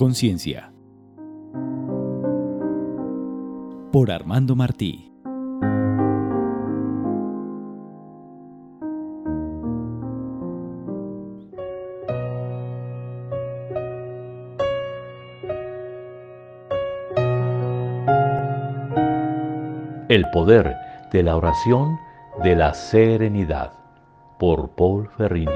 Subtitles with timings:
[0.00, 0.72] conciencia.
[3.92, 5.12] Por Armando Martí.
[20.08, 20.76] El poder
[21.12, 21.98] de la oración
[22.42, 23.74] de la serenidad
[24.38, 25.52] por Paul Ferrini.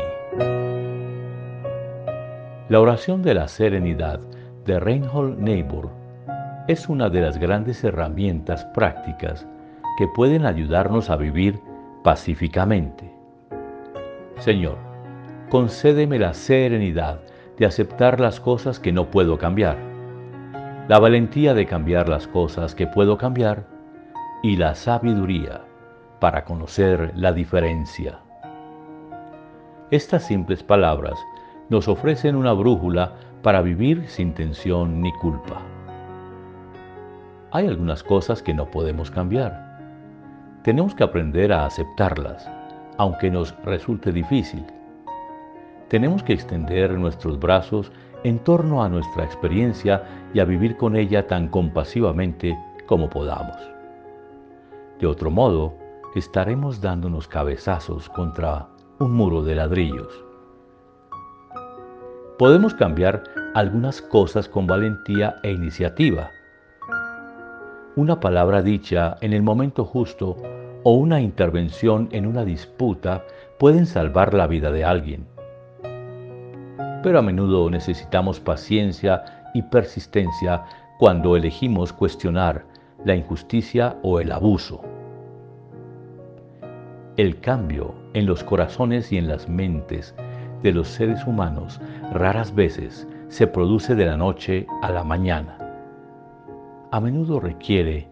[2.69, 4.21] La oración de la serenidad
[4.65, 5.91] de Reinhold Niebuhr
[6.69, 9.47] es una de las grandes herramientas prácticas
[9.99, 11.61] que pueden ayudarnos a vivir
[12.03, 13.13] pacíficamente.
[14.39, 14.79] Señor,
[15.51, 17.21] concédeme la serenidad
[17.59, 19.77] de aceptar las cosas que no puedo cambiar,
[20.89, 23.67] la valentía de cambiar las cosas que puedo cambiar
[24.43, 25.61] y la sabiduría
[26.21, 28.19] para conocer la diferencia.
[29.91, 31.19] Estas simples palabras
[31.69, 35.61] nos ofrecen una brújula para vivir sin tensión ni culpa.
[37.53, 39.79] Hay algunas cosas que no podemos cambiar.
[40.63, 42.51] Tenemos que aprender a aceptarlas,
[42.97, 44.65] aunque nos resulte difícil.
[45.89, 47.93] Tenemos que extender nuestros brazos
[48.25, 53.59] en torno a nuestra experiencia y a vivir con ella tan compasivamente como podamos.
[54.99, 55.75] De otro modo,
[56.15, 58.69] estaremos dándonos cabezazos contra
[59.01, 60.24] un muro de ladrillos.
[62.39, 63.23] Podemos cambiar
[63.55, 66.33] algunas cosas con valentía e iniciativa.
[67.95, 70.37] Una palabra dicha en el momento justo
[70.83, 73.23] o una intervención en una disputa
[73.61, 75.29] pueden salvar la vida de alguien.
[77.05, 80.65] Pero a menudo necesitamos paciencia y persistencia
[80.99, 82.65] cuando elegimos cuestionar
[83.05, 84.83] la injusticia o el abuso.
[87.17, 90.17] El cambio en los corazones y en las mentes
[90.65, 91.79] de los seres humanos
[92.11, 95.59] raras veces se produce de la noche a la mañana.
[96.91, 98.09] A menudo requiere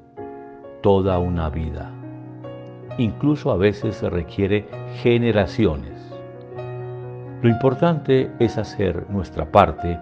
[0.83, 1.90] toda una vida.
[2.98, 4.68] Incluso a veces requiere
[5.02, 5.98] generaciones.
[7.40, 9.98] Lo importante es hacer nuestra parte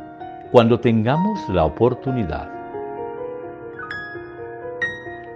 [0.50, 2.50] cuando tengamos la oportunidad.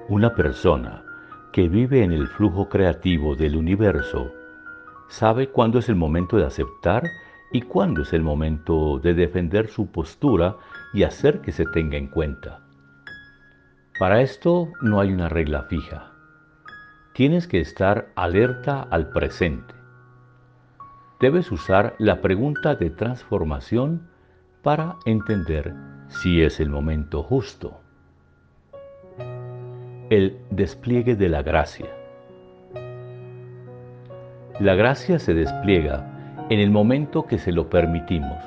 [0.09, 1.05] Una persona
[1.53, 4.33] que vive en el flujo creativo del universo
[5.09, 7.05] sabe cuándo es el momento de aceptar
[7.53, 10.57] y cuándo es el momento de defender su postura
[10.93, 12.61] y hacer que se tenga en cuenta.
[13.99, 16.13] Para esto no hay una regla fija.
[17.13, 19.73] Tienes que estar alerta al presente.
[21.21, 24.09] Debes usar la pregunta de transformación
[24.63, 25.75] para entender
[26.09, 27.81] si es el momento justo.
[30.11, 32.04] El despliegue de la gracia.
[34.61, 38.39] La gracia se despliega en el momento que se lo permitimos,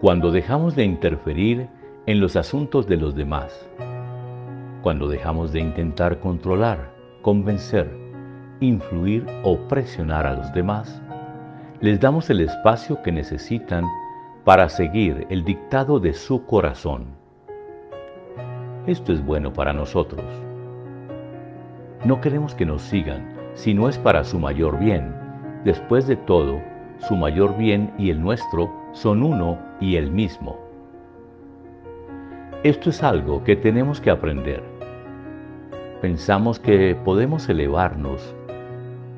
[0.00, 1.68] cuando dejamos de interferir
[2.06, 3.68] en los asuntos de los demás,
[4.80, 6.90] cuando dejamos de intentar controlar,
[7.20, 7.90] convencer,
[8.60, 11.02] influir o presionar a los demás,
[11.82, 13.84] les damos el espacio que necesitan
[14.42, 17.08] para seguir el dictado de su corazón.
[18.86, 20.24] Esto es bueno para nosotros.
[22.06, 25.14] No queremos que nos sigan, si no es para su mayor bien.
[25.64, 26.60] Después de todo,
[26.98, 30.58] su mayor bien y el nuestro son uno y el mismo.
[32.62, 34.62] Esto es algo que tenemos que aprender.
[36.00, 38.34] Pensamos que podemos elevarnos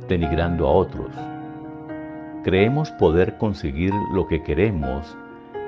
[0.08, 1.10] denigrando a otros.
[2.42, 5.16] Creemos poder conseguir lo que queremos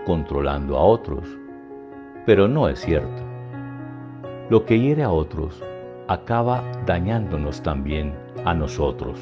[0.04, 1.27] controlando a otros,
[2.27, 3.22] pero no es cierto.
[4.50, 5.62] Lo que hiere a otros
[6.09, 9.19] acaba dañándonos también a nosotros.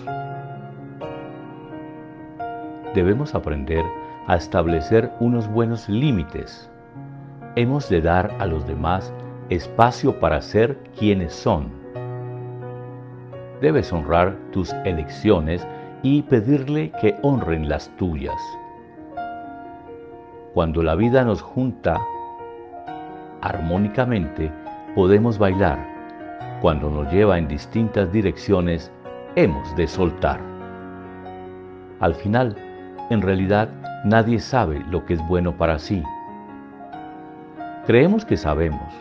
[2.94, 3.84] Debemos aprender
[4.26, 6.70] a establecer unos buenos límites.
[7.56, 9.12] Hemos de dar a los demás
[9.50, 11.70] espacio para ser quienes son.
[13.60, 15.66] Debes honrar tus elecciones
[16.02, 18.40] y pedirle que honren las tuyas.
[20.52, 22.00] Cuando la vida nos junta
[23.40, 24.52] armónicamente,
[24.94, 25.93] podemos bailar.
[26.64, 28.90] Cuando nos lleva en distintas direcciones,
[29.36, 30.40] hemos de soltar.
[32.00, 32.56] Al final,
[33.10, 33.68] en realidad,
[34.06, 36.02] nadie sabe lo que es bueno para sí.
[37.84, 38.94] Creemos que sabemos,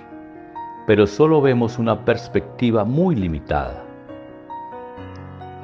[0.86, 3.82] pero solo vemos una perspectiva muy limitada.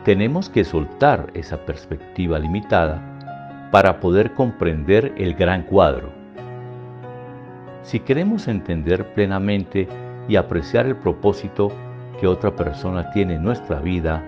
[0.06, 3.02] Tenemos que soltar esa perspectiva limitada
[3.72, 6.12] para poder comprender el gran cuadro.
[7.82, 9.90] Si queremos entender plenamente
[10.30, 11.74] y apreciar el propósito
[12.20, 14.24] que otra persona tiene en nuestra vida,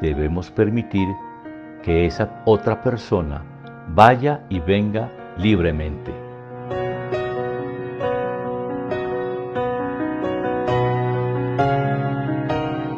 [0.00, 1.08] debemos permitir
[1.82, 3.42] que esa otra persona
[3.94, 6.12] vaya y venga libremente.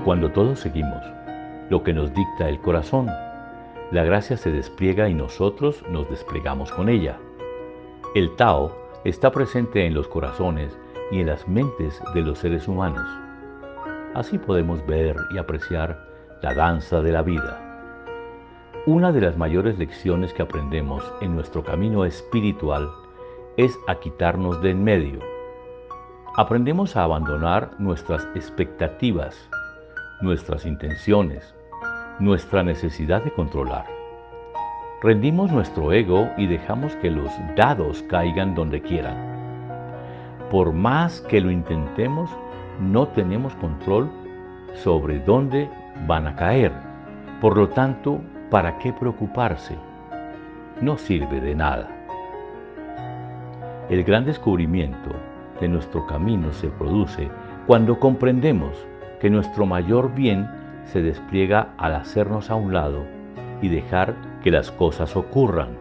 [0.04, 1.04] Cuando todos seguimos
[1.68, 3.08] lo que nos dicta el corazón,
[3.90, 7.18] la gracia se despliega y nosotros nos desplegamos con ella.
[8.14, 8.74] El Tao
[9.04, 10.78] está presente en los corazones
[11.10, 13.27] y en las mentes de los seres humanos.
[14.18, 15.96] Así podemos ver y apreciar
[16.42, 17.56] la danza de la vida.
[18.84, 22.90] Una de las mayores lecciones que aprendemos en nuestro camino espiritual
[23.56, 25.20] es a quitarnos de en medio.
[26.36, 29.36] Aprendemos a abandonar nuestras expectativas,
[30.20, 31.54] nuestras intenciones,
[32.18, 33.86] nuestra necesidad de controlar.
[35.00, 39.16] Rendimos nuestro ego y dejamos que los dados caigan donde quieran.
[40.50, 42.28] Por más que lo intentemos,
[42.80, 44.10] no tenemos control
[44.74, 45.68] sobre dónde
[46.06, 46.72] van a caer.
[47.40, 48.20] Por lo tanto,
[48.50, 49.76] ¿para qué preocuparse?
[50.80, 51.88] No sirve de nada.
[53.88, 55.10] El gran descubrimiento
[55.60, 57.30] de nuestro camino se produce
[57.66, 58.86] cuando comprendemos
[59.20, 60.48] que nuestro mayor bien
[60.84, 63.04] se despliega al hacernos a un lado
[63.60, 65.76] y dejar que las cosas ocurran.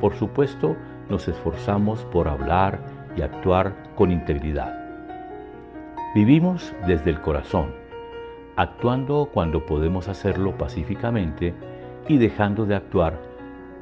[0.00, 0.76] Por supuesto,
[1.08, 2.80] nos esforzamos por hablar
[3.16, 4.77] y actuar con integridad.
[6.14, 7.74] Vivimos desde el corazón,
[8.56, 11.52] actuando cuando podemos hacerlo pacíficamente
[12.08, 13.20] y dejando de actuar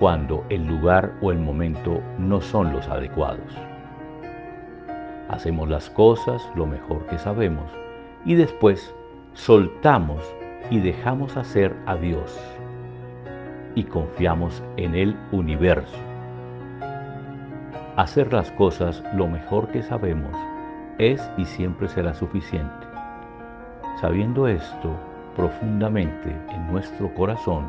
[0.00, 3.54] cuando el lugar o el momento no son los adecuados.
[5.28, 7.70] Hacemos las cosas lo mejor que sabemos
[8.24, 8.92] y después
[9.34, 10.24] soltamos
[10.68, 12.36] y dejamos hacer a Dios
[13.76, 15.96] y confiamos en el universo.
[17.94, 20.36] Hacer las cosas lo mejor que sabemos
[20.98, 22.86] es y siempre será suficiente.
[24.00, 24.90] Sabiendo esto
[25.36, 27.66] profundamente en nuestro corazón,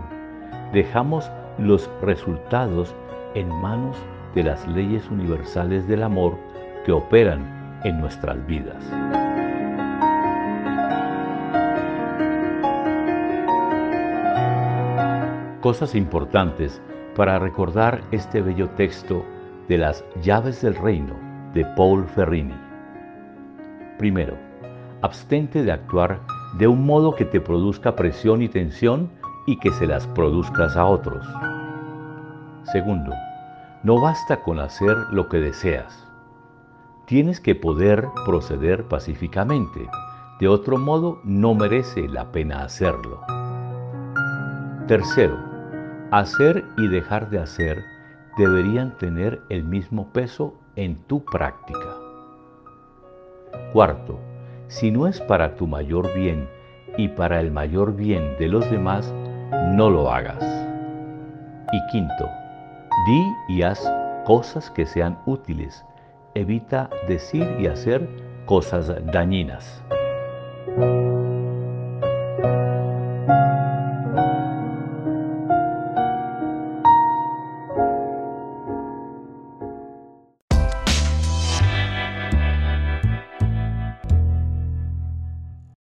[0.73, 2.95] dejamos los resultados
[3.33, 3.97] en manos
[4.35, 6.37] de las leyes universales del amor
[6.85, 8.83] que operan en nuestras vidas.
[15.61, 16.81] Cosas importantes
[17.15, 19.25] para recordar este bello texto
[19.67, 21.15] de las llaves del reino
[21.53, 22.66] de Paul Ferrini.
[23.97, 24.37] Primero,
[25.01, 26.19] abstente de actuar
[26.57, 29.09] de un modo que te produzca presión y tensión
[29.45, 31.25] y que se las produzcas a otros.
[32.71, 33.13] Segundo,
[33.83, 36.07] no basta con hacer lo que deseas.
[37.05, 39.87] Tienes que poder proceder pacíficamente.
[40.39, 43.21] De otro modo, no merece la pena hacerlo.
[44.87, 45.37] Tercero,
[46.11, 47.83] hacer y dejar de hacer
[48.37, 51.96] deberían tener el mismo peso en tu práctica.
[53.73, 54.19] Cuarto,
[54.67, 56.47] si no es para tu mayor bien
[56.97, 59.13] y para el mayor bien de los demás,
[59.73, 60.43] no lo hagas.
[61.71, 62.29] Y quinto,
[63.05, 63.91] di y haz
[64.25, 65.85] cosas que sean útiles.
[66.33, 68.07] Evita decir y hacer
[68.45, 69.83] cosas dañinas.